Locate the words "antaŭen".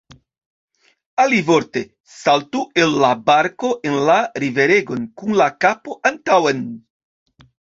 6.13-6.65